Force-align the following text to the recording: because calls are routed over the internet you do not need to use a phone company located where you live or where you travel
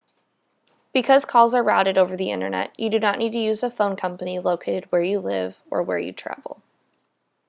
because 0.93 1.25
calls 1.25 1.53
are 1.53 1.61
routed 1.61 1.99
over 1.99 2.17
the 2.17 2.31
internet 2.31 2.73
you 2.75 2.89
do 2.89 2.97
not 2.97 3.19
need 3.19 3.33
to 3.33 3.37
use 3.37 3.61
a 3.61 3.69
phone 3.69 3.95
company 3.95 4.39
located 4.39 4.85
where 4.85 5.03
you 5.03 5.19
live 5.19 5.55
or 5.69 5.83
where 5.83 5.99
you 5.99 6.11
travel 6.11 6.59